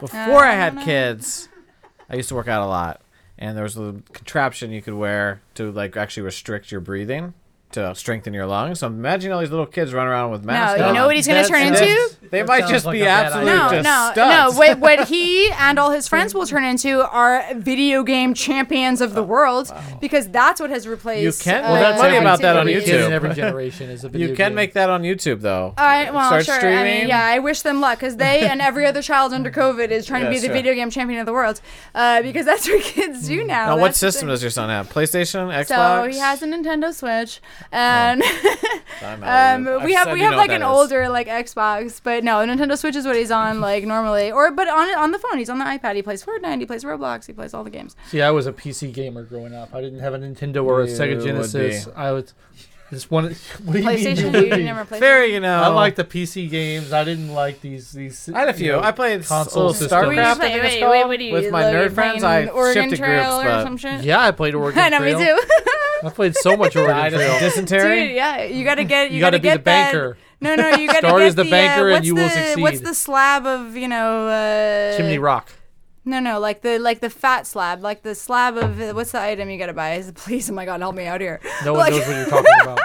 [0.00, 1.48] before I had kids,
[2.08, 3.00] I used to work out a lot,
[3.36, 7.34] and there was a contraption you could wear to like actually restrict your breathing
[7.72, 8.80] to strengthen your lungs.
[8.80, 10.80] So imagine all these little kids running around with no masks.
[10.86, 13.44] you know what he's going to turn into They might just like be a absolute
[13.44, 14.50] no, just no, no.
[14.52, 19.12] What, what he and all his friends will turn into are video game champions of
[19.14, 21.44] the world because that's what has replaced.
[21.44, 23.10] You can uh, make that's money every- about that on every kid in YouTube.
[23.10, 24.54] every generation is a video You can game.
[24.54, 25.74] make that on YouTube though.
[25.76, 26.70] I, well, Start sure.
[26.72, 29.90] I mean, yeah, I wish them luck because they and every other child under COVID
[29.90, 30.54] is trying Yeah, to be the sure.
[30.54, 31.60] video game champion of the world
[31.94, 33.66] uh, because that's what kids do now.
[33.66, 34.32] Now, what That's the system thing.
[34.34, 34.88] does your son have?
[34.88, 35.66] PlayStation, Xbox?
[36.04, 37.40] So he has a Nintendo Switch,
[37.72, 38.22] and
[39.02, 40.76] I'm out of um, we I've we have like an that is.
[40.76, 44.68] older like Xbox, but no, Nintendo Switch is what he's on like normally, or but
[44.68, 45.96] on on the phone he's on the iPad.
[45.96, 47.96] He plays Fortnite, he plays Roblox, he plays all the games.
[48.08, 49.74] See, I was a PC gamer growing up.
[49.74, 51.88] I didn't have a Nintendo or a You Sega Genesis.
[51.94, 52.34] I was
[52.90, 53.24] just one.
[53.64, 53.96] What do you mean?
[53.98, 54.64] PlayStation, you you would be?
[54.64, 55.00] never played.
[55.00, 55.62] Very, you know.
[55.62, 56.92] I like the PC games.
[56.92, 58.28] I didn't like these these.
[58.32, 58.72] I had a you few.
[58.72, 59.92] know, I played console little systems.
[59.92, 60.24] What do you StarCraft.
[60.30, 60.60] I play?
[60.60, 63.44] think Wait, wait, you With my like, nerd friends, I playing Oregon shifted Trail groups,
[63.44, 64.04] or but some shit.
[64.04, 65.36] Yeah, I played Oregon I know, me Trail.
[65.36, 65.42] too.
[66.06, 67.40] I played so much Oregon died of Trail.
[67.40, 68.06] dysentery.
[68.08, 70.16] Dude, yeah, you gotta get you, You gotta be get the that- banker.
[70.40, 72.54] No, no, you gotta Start get as the banker uh, and what's you will the-
[72.62, 72.86] What's succeed.
[72.86, 74.28] the slab of you know?
[74.28, 75.50] Uh, Chimney Rock.
[76.08, 79.20] No, no, like the like the fat slab, like the slab of uh, what's the
[79.20, 79.94] item you gotta buy?
[79.94, 81.38] Is please, oh my god, help me out here.
[81.64, 82.78] No one Like- knows what you're talking about.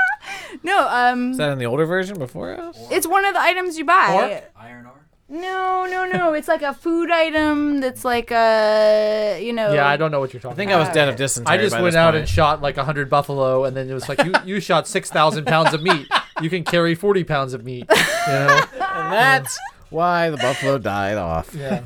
[0.61, 2.77] No, um, Is that in the older version before us?
[2.91, 4.07] it's one of the items you buy.
[4.09, 4.51] Pork?
[4.59, 4.91] Iron ore.
[5.29, 6.33] No, no, no.
[6.33, 9.71] It's like a food item that's like a you know.
[9.73, 10.81] Yeah, I don't know what you're talking I think about.
[10.81, 11.53] I was dead of dysentery.
[11.53, 12.17] I just by went this out point.
[12.21, 15.45] and shot like hundred buffalo, and then it was like you you shot six thousand
[15.45, 16.07] pounds of meat.
[16.41, 17.85] You can carry forty pounds of meat.
[17.89, 18.61] You know?
[18.95, 19.57] And that's
[19.89, 21.55] why the buffalo died off.
[21.55, 21.81] Yeah.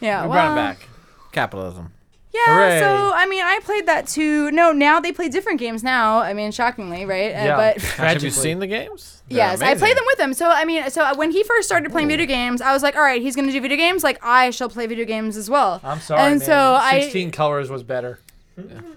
[0.00, 0.88] Yeah, We well, brought it back.
[1.32, 1.92] Capitalism.
[2.32, 2.78] Yeah, Hooray.
[2.80, 4.50] so I mean, I played that too.
[4.52, 6.18] No, now they play different games now.
[6.18, 7.32] I mean, shockingly, right?
[7.34, 7.56] Uh, Yeah.
[7.56, 9.22] but Have you seen the games?
[9.28, 9.78] They're Yes, I amazing.
[9.78, 10.34] play them with him.
[10.34, 13.02] So I mean, so when he first started playing video games, I was like, all
[13.02, 14.04] right, he's gonna do video games.
[14.04, 15.80] Like I shall play video games as well.
[15.82, 16.46] I'm sorry, And man.
[16.46, 18.20] so I- Sixteen colors was better.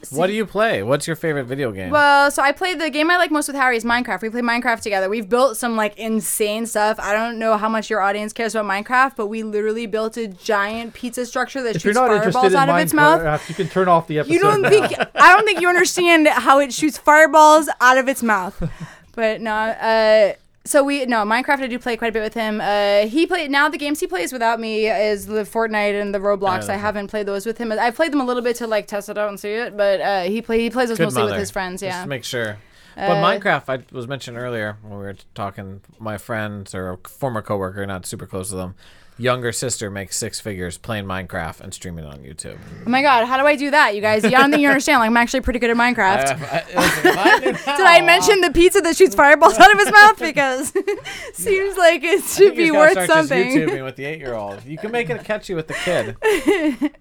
[0.09, 0.83] What do you play?
[0.83, 1.91] What's your favorite video game?
[1.91, 4.21] Well, so I played the game I like most with Harry is Minecraft.
[4.21, 5.09] We play Minecraft together.
[5.09, 6.99] We've built some like insane stuff.
[6.99, 10.27] I don't know how much your audience cares about Minecraft, but we literally built a
[10.27, 13.49] giant pizza structure that If you're shoots not fireballs interested in out of its mouth.
[13.49, 14.33] You can turn off the episode.
[14.33, 14.69] You don't now.
[14.69, 18.61] think I don't think you understand how it shoots fireballs out of its mouth.
[19.13, 21.59] But no, uh so we no Minecraft.
[21.59, 22.61] I do play quite a bit with him.
[22.61, 26.19] Uh, he played now the games he plays without me is the Fortnite and the
[26.19, 26.67] Roblox.
[26.67, 26.73] Yeah.
[26.73, 27.71] I haven't played those with him.
[27.71, 30.01] I've played them a little bit to like test it out and see it, but
[30.01, 31.31] uh, he play he plays those Good mostly mother.
[31.33, 31.81] with his friends.
[31.81, 32.03] Just Yeah.
[32.03, 32.57] to make sure.
[32.95, 35.81] But Uh, Minecraft, I was mentioned earlier when we were talking.
[35.97, 38.75] My friends or a former coworker, not super close to them,
[39.21, 42.57] younger sister makes six figures playing Minecraft and streaming on YouTube.
[42.85, 44.25] Oh my god, how do I do that, you guys?
[44.25, 44.99] I don't think you understand.
[44.99, 46.39] Like I'm actually pretty good at Minecraft.
[47.41, 50.19] Did I mention the pizza that shoots fireballs out of his mouth?
[50.19, 50.73] Because
[51.33, 53.49] seems like it should be worth something.
[53.57, 54.65] YouTubing with the eight-year-old.
[54.65, 56.91] You can make it catchy with the kid.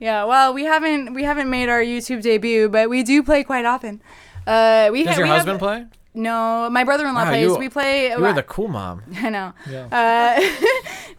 [0.00, 3.64] Yeah, well, we haven't we haven't made our YouTube debut, but we do play quite
[3.64, 4.00] often.
[4.46, 5.86] Uh, we Does ha- your we have- husband play?
[6.14, 7.42] No, my brother-in-law Wow, plays.
[7.46, 8.10] you- we play.
[8.10, 9.02] You were the cool mom.
[9.16, 9.52] I know.
[9.70, 9.86] Yeah.
[9.92, 10.40] Uh,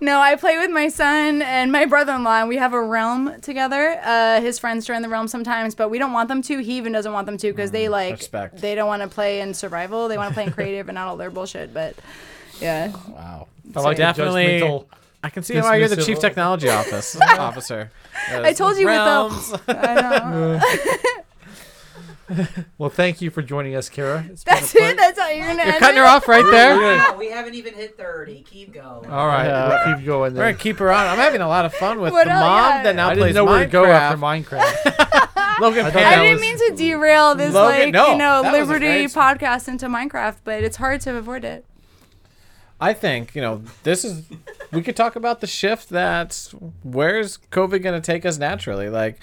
[0.02, 4.00] no, I play with my son and my brother-in-law, and we have a realm together.
[4.04, 6.60] Uh, his friends join the realm sometimes, but we don't want them to.
[6.60, 8.62] He even doesn't want them to because they like respect.
[8.62, 10.08] they don't want to play in survival.
[10.08, 11.74] They want to play in creative and not all their bullshit.
[11.74, 11.96] But
[12.62, 13.48] yeah, Wow.
[13.76, 14.86] I like Definitely- judgmental.
[15.22, 17.92] I can see why you're the chief technology office officer.
[18.32, 19.54] I told you with the- Realms.
[19.68, 20.62] I know.
[22.78, 24.26] Well, thank you for joining us, Kara.
[24.30, 24.92] It's been a That's pleasure.
[24.92, 24.98] it.
[24.98, 26.00] That's all you're gonna You're cutting it?
[26.00, 26.76] her off right there.
[26.76, 28.42] We're gonna- No, we haven't even hit 30.
[28.44, 29.10] Keep going.
[29.10, 29.86] All right, Yeah.
[29.88, 30.52] we'll keep going We're there.
[30.54, 31.08] gonna keep her on.
[31.08, 32.42] I'm having a lot of fun with What the else?
[32.42, 32.84] mom Yeah.
[32.84, 34.62] that now I plays didn't know where to go after Minecraft.
[34.74, 35.60] Minecraft.
[35.60, 36.20] Logan I thought I that Pam.
[36.24, 38.86] didn't was- mean to derail this Logan- like no, you know that was a Liberty
[38.86, 41.66] great- podcast into Minecraft, but it's hard to avoid it.
[42.82, 44.24] I think you know this is.
[44.72, 46.48] We could talk about the shift that
[46.84, 48.88] where's COVID going to take us naturally?
[48.88, 49.20] Like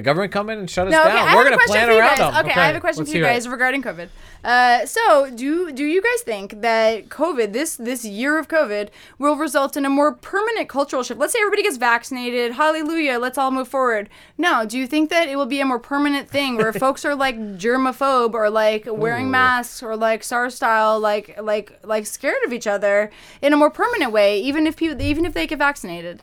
[0.00, 1.36] the government come in and shut us No, okay, down.
[1.36, 2.34] We're going to plan for you around them.
[2.36, 3.34] Okay, Okay, I have a question let's for you hear it.
[3.34, 4.08] guys regarding COVID.
[4.42, 9.36] Uh, so, do do you guys think that COVID, this this year of COVID, will
[9.36, 11.20] result in a more permanent cultural shift?
[11.20, 12.52] Let's say everybody gets vaccinated.
[12.52, 13.18] Hallelujah!
[13.18, 14.08] Let's all move forward.
[14.38, 17.14] No, do you think that it will be a more permanent thing where folks are
[17.14, 22.54] like germaphobe or like wearing masks or like SARS style, like like like scared of
[22.54, 23.10] each other
[23.42, 26.22] in a more permanent way, even if people even if they get vaccinated?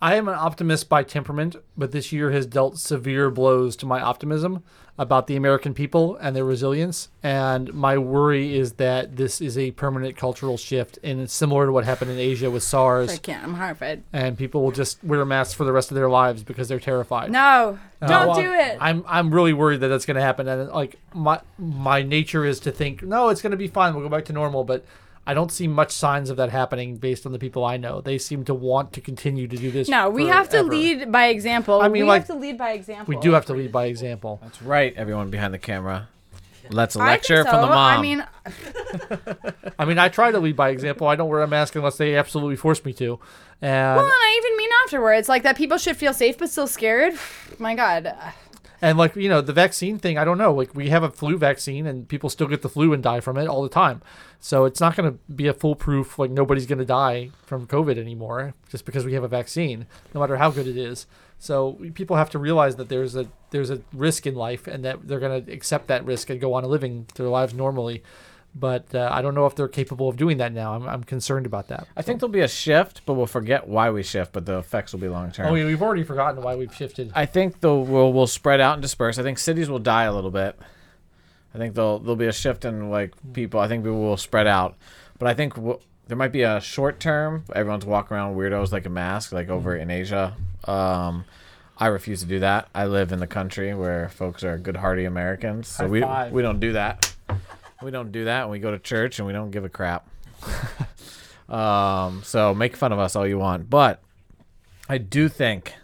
[0.00, 4.00] I am an optimist by temperament, but this year has dealt severe blows to my
[4.00, 4.62] optimism
[4.96, 7.08] about the American people and their resilience.
[7.22, 11.72] And my worry is that this is a permanent cultural shift, and it's similar to
[11.72, 13.10] what happened in Asia with SARS.
[13.10, 13.42] I can't.
[13.42, 14.04] I'm horrified.
[14.12, 17.30] And people will just wear masks for the rest of their lives because they're terrified.
[17.32, 18.78] No, don't Uh, well, do it.
[18.80, 22.60] I'm I'm really worried that that's going to happen, and like my my nature is
[22.60, 23.94] to think no, it's going to be fine.
[23.94, 24.84] We'll go back to normal, but
[25.28, 28.00] I don't see much signs of that happening based on the people I know.
[28.00, 29.86] They seem to want to continue to do this.
[29.86, 31.82] No, we have to lead by example.
[31.82, 33.14] I mean, we like, have to lead by example.
[33.14, 34.40] We do have to lead by example.
[34.42, 36.08] That's right, everyone behind the camera.
[36.70, 37.74] Let's I think lecture from the so.
[37.74, 37.98] mom.
[37.98, 38.26] I mean,
[39.78, 41.06] I mean, I try to lead by example.
[41.06, 43.20] I don't wear a mask unless they absolutely force me to.
[43.60, 46.66] And well, and I even mean afterwards, like that people should feel safe but still
[46.66, 47.18] scared.
[47.58, 48.14] My God,
[48.80, 50.18] and like you know, the vaccine thing.
[50.18, 50.52] I don't know.
[50.52, 53.36] Like we have a flu vaccine, and people still get the flu and die from
[53.36, 54.02] it all the time.
[54.40, 56.18] So it's not going to be a foolproof.
[56.18, 60.20] Like nobody's going to die from COVID anymore just because we have a vaccine, no
[60.20, 61.06] matter how good it is.
[61.38, 65.06] So people have to realize that there's a there's a risk in life, and that
[65.06, 68.02] they're going to accept that risk and go on living their lives normally.
[68.54, 70.74] But uh, I don't know if they're capable of doing that now.
[70.74, 71.86] I'm, I'm concerned about that.
[71.96, 74.32] I think there'll be a shift, but we'll forget why we shift.
[74.32, 75.46] But the effects will be long term.
[75.46, 77.12] Oh, yeah, we've already forgotten why we've shifted.
[77.14, 79.18] I think the will we'll, we'll spread out and disperse.
[79.18, 80.58] I think cities will die a little bit.
[81.54, 83.60] I think there'll there'll be a shift in like people.
[83.60, 84.76] I think people will spread out,
[85.18, 87.44] but I think w- there might be a short term.
[87.54, 90.34] Everyone's walking around weirdos like a mask, like over in Asia.
[90.64, 91.24] Um,
[91.76, 92.68] I refuse to do that.
[92.74, 96.60] I live in the country where folks are good, hearty Americans, so we we don't
[96.60, 97.14] do that.
[97.82, 98.50] We don't do that.
[98.50, 100.08] We go to church and we don't give a crap.
[101.48, 104.00] um, so make fun of us all you want, but
[104.88, 105.74] I do think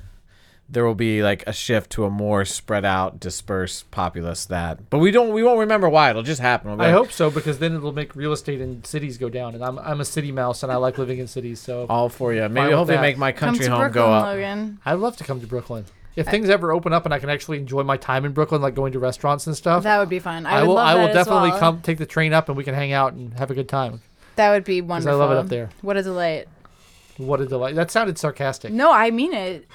[0.68, 4.88] there will be like a shift to a more spread out, dispersed populace that.
[4.90, 5.32] But we don't.
[5.32, 6.10] We won't remember why.
[6.10, 6.70] It'll just happen.
[6.70, 9.54] We'll I like, hope so because then it'll make real estate in cities go down,
[9.54, 12.32] and I'm I'm a city mouse and I like living in cities, so all for
[12.32, 12.48] you.
[12.48, 14.24] Maybe with hopefully make my country home Brooklyn, go up.
[14.24, 14.80] Logan.
[14.84, 15.84] I'd love to come to Brooklyn.
[16.16, 18.74] If things ever open up and I can actually enjoy my time in Brooklyn, like
[18.74, 20.46] going to restaurants and stuff, That would be fun.
[20.46, 21.58] I, I, would will love I will as definitely well.
[21.58, 24.00] come take the train up and we can hang out and have a good time.
[24.36, 25.20] That would be wonderful.
[25.20, 25.70] I love it up there.
[25.82, 26.46] What a delight.
[27.16, 27.76] What a delight!
[27.76, 28.72] That sounded sarcastic.
[28.72, 29.68] No, I mean it.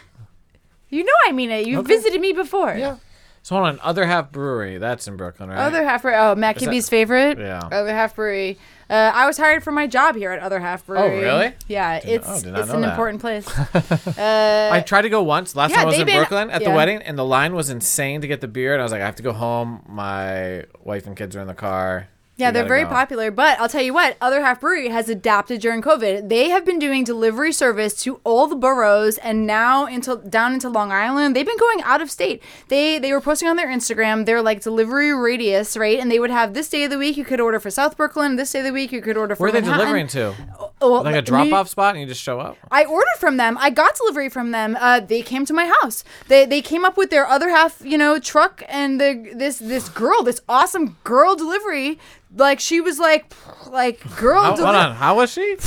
[0.90, 1.68] You know I mean it.
[1.68, 1.88] You Okay.
[1.88, 2.74] visited me before.
[2.76, 2.98] Yeah.
[3.44, 4.78] So hold on, Other Half Brewery.
[4.78, 5.58] That's in Brooklyn, right?
[5.58, 6.18] Other Half Brewery.
[6.20, 7.38] Oh, Matt Is that- Kibbe's favorite.
[7.40, 7.62] Yeah.
[7.72, 8.58] Other Half Brewery.
[8.90, 11.20] Uh, I was hired for my job here at Other Half Brewery.
[11.20, 11.54] Oh, really?
[11.68, 12.90] Yeah, Did- it's oh, it's an that.
[12.90, 13.48] important place.
[14.18, 15.56] uh, I tried to go once.
[15.56, 17.70] Last Yeah, time I was in been- Brooklyn at the wedding, and the line was
[17.70, 18.74] insane to get the beer.
[18.74, 19.84] And I was like, I have to go home.
[19.88, 22.10] My wife and kids are in the car.
[22.40, 22.90] Yeah, they're very go.
[22.90, 23.32] popular.
[23.32, 26.30] But I'll tell you what, Other Half Brewery has adapted during COVID.
[26.30, 30.70] They have been doing delivery service to all the boroughs, and now until down into
[30.70, 31.36] Long Island.
[31.36, 32.42] They've been going out of state.
[32.70, 36.00] They they were posting on their Instagram their like delivery radius, right?
[36.00, 38.38] And they would have this day of the week you could order for South Brooklyn.
[38.38, 40.34] This day of the week you could order for Where are they delivering to?
[40.82, 42.58] Oh, Like a drop off spot, and you just show up.
[42.72, 43.58] I ordered from them.
[43.60, 44.78] I got delivery from them.
[44.80, 46.04] Uh, they came to my house.
[46.28, 49.90] They they came up with their other half, you know, truck and the this this
[49.90, 52.00] girl, this awesome girl delivery.
[52.36, 53.34] Like she was like
[53.68, 55.58] like girl How, hold on, how was she?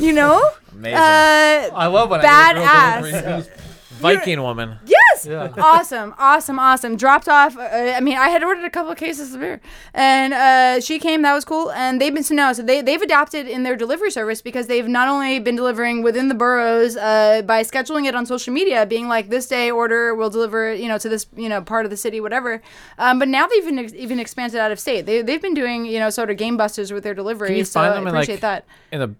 [0.00, 0.50] you know?
[0.72, 0.98] Amazing.
[0.98, 3.22] Uh I love when I get a girl Badass.
[3.22, 3.52] delivery.
[4.00, 4.78] Viking woman.
[5.14, 5.26] Yes.
[5.26, 5.52] Yeah.
[5.62, 6.14] Awesome.
[6.18, 6.58] Awesome.
[6.58, 6.96] Awesome.
[6.96, 7.56] Dropped off.
[7.56, 7.62] Uh,
[7.96, 9.60] I mean, I had ordered a couple of cases of beer,
[9.92, 11.22] and uh, she came.
[11.22, 11.70] That was cool.
[11.72, 14.88] And they've been so now, so they they've adapted in their delivery service because they've
[14.88, 19.08] not only been delivering within the boroughs uh, by scheduling it on social media, being
[19.08, 21.96] like this day order will deliver, you know, to this you know part of the
[21.96, 22.62] city, whatever.
[22.98, 25.06] Um, but now they've even ex- even expanded out of state.
[25.06, 27.48] They they've been doing you know sort of game busters with their delivery.
[27.48, 28.64] Can you so find I appreciate like that.
[28.92, 29.14] in the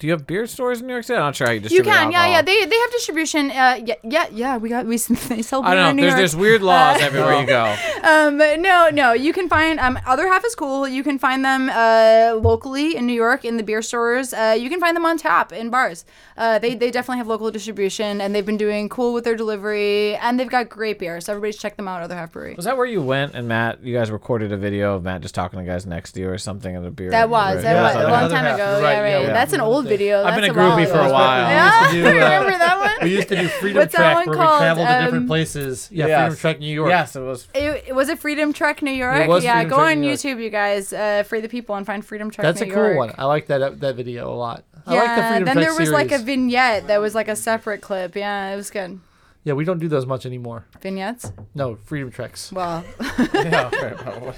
[0.00, 1.18] Do you have beer stores in New York City?
[1.18, 2.30] I'm not sure how you You can, yeah, alcohol.
[2.30, 2.42] yeah.
[2.42, 3.50] They they have distribution.
[3.50, 4.56] Uh, yeah, yeah, yeah.
[4.56, 4.96] We got we
[5.28, 5.96] they sell beer I don't in.
[5.96, 6.18] New There's York.
[6.18, 7.76] there's weird laws everywhere you go.
[8.02, 9.12] Um, no, no.
[9.12, 10.88] You can find um, other half is cool.
[10.88, 14.32] You can find them uh, locally in New York in the beer stores.
[14.32, 16.06] Uh, you can find them on tap in bars.
[16.38, 20.16] Uh, they they definitely have local distribution, and they've been doing cool with their delivery,
[20.16, 21.20] and they've got great beer.
[21.20, 22.02] So everybody's check them out.
[22.02, 22.54] Other half brewery.
[22.54, 23.82] Was that where you went and Matt?
[23.84, 26.38] You guys recorded a video of Matt just talking to guys next to you or
[26.38, 27.10] something at a beer.
[27.10, 28.80] That was that Yeah, was that a long time ago.
[28.82, 29.10] Right, Yeah, right.
[29.10, 29.32] yeah, yeah.
[29.34, 30.24] That's an old video.
[30.24, 31.50] I've been a groupie while for a while.
[31.50, 32.90] Yeah, We used to do, uh, remember that one?
[33.08, 34.60] We used to do Freedom What's that Trek one where called?
[34.60, 35.88] we traveled to different Um, places.
[35.92, 36.20] Yeah, Yes.
[36.22, 36.88] Freedom Trek New York.
[36.90, 37.48] Yes, it was.
[37.54, 39.16] It, it was a Freedom Trek New York.
[39.22, 40.18] It was yeah, Freedom go Trek on New York.
[40.20, 40.92] YouTube, you guys.
[40.92, 42.42] Uh, free the people and find Freedom Trek.
[42.44, 42.96] That's New a cool York.
[42.96, 43.12] one.
[43.18, 44.64] I like that that video a lot.
[44.86, 47.28] I Yeah, like the Freedom then Trek there was like a vignette that was like
[47.28, 48.16] a separate clip.
[48.16, 49.00] Yeah, it was good.
[49.44, 50.66] Yeah, we don't do those much anymore.
[50.82, 51.32] Vignettes.
[51.54, 52.52] No, Freedom Treks.
[52.52, 52.84] Well,
[53.34, 54.34] yeah, okay, probably.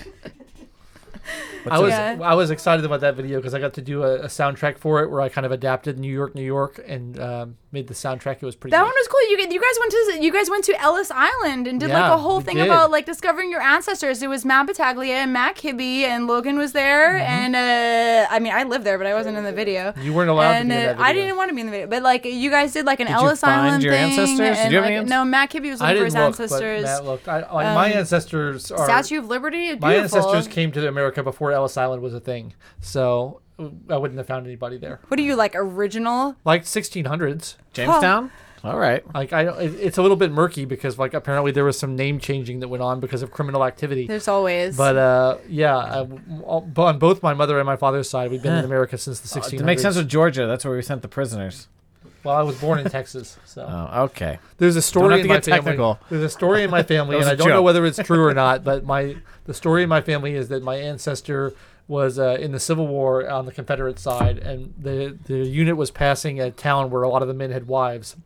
[1.71, 2.19] I was Yeah.
[2.23, 5.03] I was excited about that video because I got to do a, a soundtrack for
[5.03, 8.37] it where I kind of adapted New York, New York, and um, made the soundtrack.
[8.41, 8.73] It was pretty.
[8.73, 8.85] that good.
[8.85, 9.21] one was cool.
[9.31, 12.19] You you guys went to you guys went to Ellis Island and did like a
[12.19, 12.67] whole thing did.
[12.67, 14.23] about like discovering your ancestors.
[14.23, 17.15] It was Matt Battaglia and Matt Kibbe and Logan was there.
[17.15, 17.23] Mm-hmm.
[17.23, 19.95] And uh, I mean, I lived there, but I wasn't in the video.
[20.01, 21.03] You weren't allowed and to be in uh.
[21.03, 23.07] I didn't want to be in the video, but like you guys did like an
[23.07, 24.11] Did you Ellis find Island your thing.
[24.11, 24.37] ancestors?
[24.39, 26.25] Did and, you have like, any no, Matt Kibbe was looking for didn't his look,
[26.25, 26.83] ancestors.
[26.83, 27.29] but Matt looked.
[27.29, 28.85] I, my Um, ancestors are.
[28.85, 29.77] Statue of Liberty.
[29.77, 30.19] my Beautiful.
[30.19, 33.41] ancestors came to America before Ellis Island was a thing, so
[33.89, 35.01] I wouldn't have found anybody there.
[35.09, 36.37] What are you like original?
[36.45, 37.57] Like 1600s.
[37.73, 38.31] Jamestown.
[38.65, 39.03] All right.
[39.13, 42.21] Like I, it- it's a little bit murky because like apparently there was some name
[42.21, 44.07] changing that went on because of criminal activity.
[44.07, 44.77] There's always.
[44.77, 46.09] But uh, yeah, I,
[46.45, 49.41] all- on both my mother and my father's side, we've been in America since the
[49.41, 49.61] 1600s.
[49.61, 50.47] It makes sense with Georgia.
[50.47, 51.67] That's where we sent the prisoners.
[52.25, 54.39] Well, I was born in Texas, so Oh, okay.
[54.59, 55.59] there's a story have in to my get family.
[55.65, 55.99] technical.
[56.09, 57.65] There's a story in my family, That was and I a don't know joke.
[57.65, 58.63] whether it's true or not.
[58.63, 61.53] But my the story in my family is that my ancestor
[61.89, 65.91] was uh, in the Civil War on the Confederate side, and the the unit was
[65.91, 68.17] passing a town where a lot of the men had wives,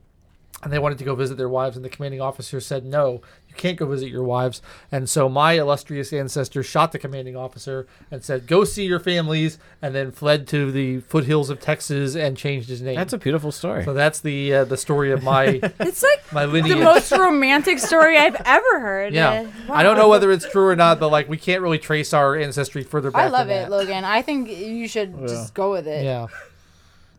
[0.62, 3.22] and they wanted to go visit their wives, and the commanding officer said, "No,
[3.56, 8.22] can't go visit your wives." And so my illustrious ancestor shot the commanding officer and
[8.24, 12.68] said, "Go see your families," and then fled to the foothills of Texas and changed
[12.68, 12.96] his name.
[12.96, 13.84] That's a beautiful story.
[13.84, 15.44] so that's the uh, the story of my
[15.80, 16.76] it's like my lineage.
[16.76, 19.12] the most romantic story I've ever heard.
[19.14, 21.78] Yeah, Uh, I don't know whether it's true or not, but like we can't really
[21.78, 23.22] trace our ancestry further back.
[23.22, 23.70] I love than it, that.
[23.70, 24.04] Logan.
[24.04, 25.26] I think you should Yeah.
[25.26, 26.04] just go with it.
[26.04, 26.26] Yeah,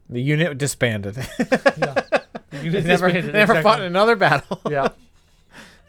[0.09, 1.17] the unit disbanded.
[1.77, 2.01] yeah.
[2.63, 3.61] You they just never, made it, they never exactly.
[3.63, 4.61] fought in another battle.
[4.69, 4.87] Yeah,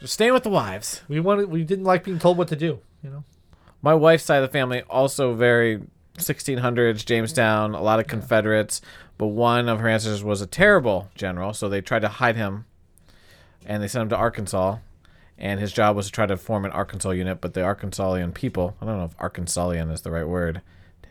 [0.01, 1.03] Just staying with the wives.
[1.09, 1.51] we wanted.
[1.51, 2.81] We didn't like being told what to do.
[3.03, 3.25] You know.
[3.83, 5.81] My wife's side of the family also very
[6.19, 8.81] 1600s Jamestown, a lot of Confederates,
[9.17, 12.65] but one of her ancestors was a terrible general, so they tried to hide him,
[13.65, 14.79] and they sent him to Arkansas,
[15.39, 18.77] and his job was to try to form an Arkansas unit, but the Arkansasian people,
[18.83, 20.61] I don't know if Arkansasian is the right word,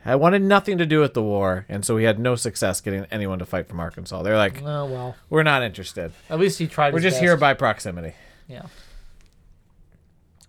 [0.05, 3.05] I wanted nothing to do with the war, and so he had no success getting
[3.11, 4.23] anyone to fight from Arkansas.
[4.23, 5.15] They're like, Oh well.
[5.29, 6.11] we're not interested.
[6.29, 6.93] At least he tried.
[6.93, 8.13] We're just here by proximity.
[8.47, 8.63] Yeah.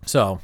[0.07, 0.41] So,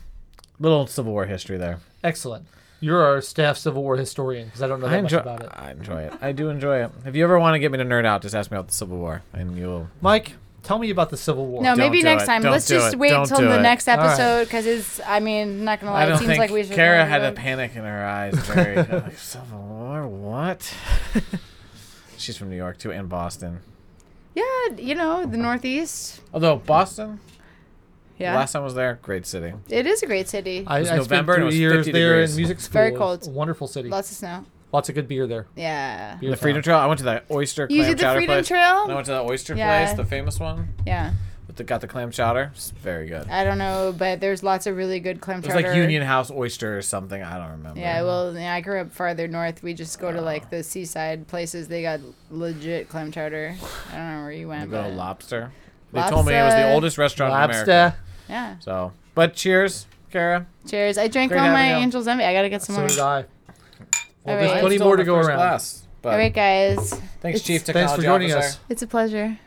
[0.59, 1.79] little Civil War history there.
[2.03, 2.47] Excellent.
[2.81, 5.43] You're our staff Civil War historian because I don't know that I enjoy, much about
[5.43, 5.49] it.
[5.55, 6.13] I enjoy it.
[6.21, 6.91] I do enjoy it.
[7.07, 8.75] If you ever want to get me to nerd out, just ask me about the
[8.75, 9.89] Civil War, and you'll.
[10.03, 11.63] Mike, tell me about the Civil War.
[11.63, 12.27] No, Don't maybe do next it.
[12.27, 12.43] time.
[12.43, 12.99] Don't Let's do just it.
[12.99, 13.63] wait Don't till do the it.
[13.63, 15.01] next episode because it's.
[15.07, 16.73] I mean, not gonna lie, I it don't seems think like we should.
[16.75, 18.35] Kara know had a panic in her eyes.
[18.49, 20.07] Very like, Civil War.
[20.07, 20.75] What?
[22.19, 23.61] She's from New York too, and Boston.
[24.35, 24.43] Yeah,
[24.77, 26.21] you know the Northeast.
[26.35, 27.21] Although Boston,
[28.19, 29.53] Yeah, last time I was there, great city.
[29.69, 30.65] it is a great city.
[30.67, 32.31] I, was I November spent and it three was years 50 there degrees.
[32.31, 32.73] in music school.
[32.73, 33.33] Very cold.
[33.35, 33.89] wonderful city.
[33.89, 34.45] Lots of snow.
[34.73, 35.47] Lots of good beer there.
[35.57, 36.17] Yeah.
[36.21, 36.63] Beer the Freedom.
[36.63, 36.79] Trail.
[36.79, 38.49] I went to that oyster You clam did the chowder Freedom place.
[38.49, 38.83] Trail?
[38.85, 39.85] And I went to that oyster Yeah.
[39.85, 41.13] place, the famous one, Yeah.
[41.47, 42.51] with the got the clam chowder.
[42.55, 43.29] It's very good.
[43.29, 45.69] I don't know, but there's lots of really good clam It was chowder.
[45.69, 47.23] like Union House oyster or something.
[47.23, 47.79] I don't remember.
[47.81, 49.63] Yeah, well, yeah, I grew up farther north.
[49.63, 51.69] We just go to like the seaside places.
[51.69, 52.01] They got
[52.31, 53.55] legit clam chowder.
[53.93, 55.53] I don't know where you We went, go to but Lobster.
[55.95, 57.71] They told me it was the oldest restaurant in America.
[57.71, 57.95] Lobster.
[58.29, 58.59] yeah.
[58.59, 60.47] So, but cheers, Kara.
[60.69, 60.99] Cheers!
[60.99, 61.83] I drank Great all my having you.
[61.85, 62.25] Angel's Envy.
[62.25, 62.89] I gotta get some So more.
[62.89, 63.15] did I.
[63.17, 63.25] Well,
[64.37, 64.61] All there's right.
[64.61, 65.39] plenty Still more in to the go first around.
[65.39, 66.91] class, but All right, guys.
[67.21, 68.49] thanks, It's- Chief Thanks for joining Officer.
[68.49, 68.59] us.
[68.69, 69.39] It's a pleasure.